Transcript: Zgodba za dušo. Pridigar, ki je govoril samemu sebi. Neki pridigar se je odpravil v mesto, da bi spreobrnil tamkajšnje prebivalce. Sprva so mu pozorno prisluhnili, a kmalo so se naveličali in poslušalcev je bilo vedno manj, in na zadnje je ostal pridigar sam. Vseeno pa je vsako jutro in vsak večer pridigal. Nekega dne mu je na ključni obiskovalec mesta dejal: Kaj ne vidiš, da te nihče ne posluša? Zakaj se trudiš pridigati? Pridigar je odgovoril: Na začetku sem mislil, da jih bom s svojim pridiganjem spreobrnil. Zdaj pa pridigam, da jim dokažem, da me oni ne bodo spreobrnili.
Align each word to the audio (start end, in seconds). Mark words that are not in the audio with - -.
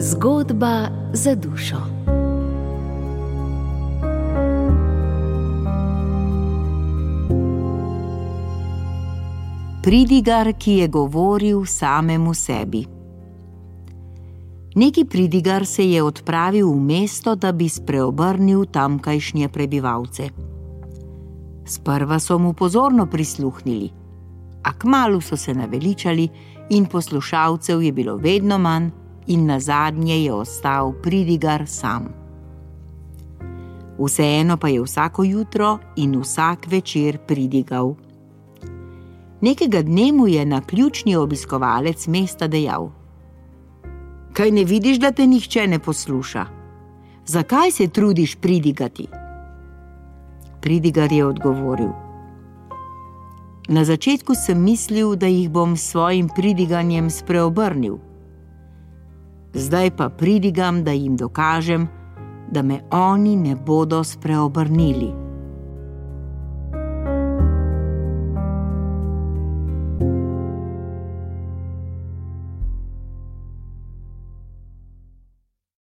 Zgodba 0.00 0.88
za 1.12 1.34
dušo. 1.34 1.76
Pridigar, 9.82 10.52
ki 10.58 10.72
je 10.72 10.88
govoril 10.88 11.64
samemu 11.64 12.34
sebi. 12.34 12.84
Neki 14.74 15.04
pridigar 15.04 15.66
se 15.66 15.90
je 15.90 16.02
odpravil 16.02 16.72
v 16.72 16.80
mesto, 16.80 17.34
da 17.34 17.52
bi 17.52 17.68
spreobrnil 17.68 18.64
tamkajšnje 18.64 19.48
prebivalce. 19.48 20.28
Sprva 21.66 22.18
so 22.18 22.38
mu 22.38 22.52
pozorno 22.52 23.06
prisluhnili, 23.06 23.90
a 24.62 24.72
kmalo 24.78 25.20
so 25.20 25.36
se 25.36 25.54
naveličali 25.54 26.28
in 26.70 26.86
poslušalcev 26.86 27.82
je 27.82 27.92
bilo 27.92 28.16
vedno 28.16 28.58
manj, 28.58 29.01
in 29.32 29.46
na 29.46 29.60
zadnje 29.60 30.24
je 30.24 30.32
ostal 30.32 30.92
pridigar 31.02 31.64
sam. 31.66 32.08
Vseeno 33.98 34.56
pa 34.56 34.68
je 34.68 34.82
vsako 34.82 35.24
jutro 35.24 35.78
in 35.96 36.20
vsak 36.20 36.66
večer 36.66 37.18
pridigal. 37.26 37.94
Nekega 39.40 39.82
dne 39.82 40.12
mu 40.12 40.28
je 40.28 40.44
na 40.46 40.60
ključni 40.60 41.16
obiskovalec 41.16 42.06
mesta 42.06 42.48
dejal: 42.48 42.90
Kaj 44.32 44.50
ne 44.50 44.64
vidiš, 44.64 44.98
da 44.98 45.12
te 45.12 45.26
nihče 45.26 45.66
ne 45.66 45.78
posluša? 45.78 46.46
Zakaj 47.26 47.70
se 47.70 47.88
trudiš 47.88 48.36
pridigati? 48.36 49.06
Pridigar 50.60 51.12
je 51.12 51.26
odgovoril: 51.26 51.90
Na 53.68 53.84
začetku 53.84 54.34
sem 54.34 54.62
mislil, 54.62 55.16
da 55.16 55.26
jih 55.26 55.50
bom 55.50 55.76
s 55.76 55.90
svojim 55.90 56.28
pridiganjem 56.36 57.10
spreobrnil. 57.10 58.11
Zdaj 59.54 59.90
pa 59.96 60.08
pridigam, 60.08 60.84
da 60.84 60.92
jim 60.92 61.16
dokažem, 61.16 61.88
da 62.50 62.62
me 62.62 62.80
oni 62.90 63.36
ne 63.36 63.56
bodo 63.56 64.04
spreobrnili. 64.04 65.21